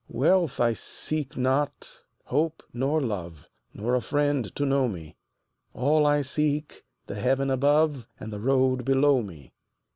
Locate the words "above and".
7.51-8.33